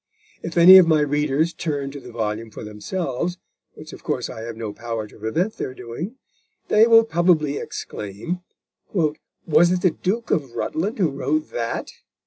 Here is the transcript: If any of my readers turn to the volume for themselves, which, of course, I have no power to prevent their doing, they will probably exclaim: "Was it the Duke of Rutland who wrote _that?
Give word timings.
If 0.41 0.57
any 0.57 0.79
of 0.79 0.87
my 0.87 1.01
readers 1.01 1.53
turn 1.53 1.91
to 1.91 1.99
the 1.99 2.11
volume 2.11 2.49
for 2.49 2.63
themselves, 2.63 3.37
which, 3.75 3.93
of 3.93 4.03
course, 4.03 4.31
I 4.31 4.41
have 4.41 4.57
no 4.57 4.73
power 4.73 5.05
to 5.05 5.19
prevent 5.19 5.57
their 5.57 5.75
doing, 5.75 6.15
they 6.69 6.87
will 6.87 7.05
probably 7.05 7.57
exclaim: 7.57 8.39
"Was 8.93 9.71
it 9.71 9.83
the 9.83 9.91
Duke 9.91 10.31
of 10.31 10.53
Rutland 10.55 10.97
who 10.97 11.11
wrote 11.11 11.49
_that? 11.51 11.91